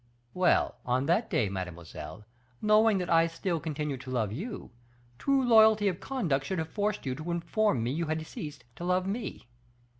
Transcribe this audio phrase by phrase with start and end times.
[0.33, 2.25] "Well, on that day, mademoiselle,
[2.59, 4.71] knowing that I still continued to love you,
[5.19, 8.83] true loyalty of conduct should have forced you to inform me you had ceased to
[8.83, 9.45] love me."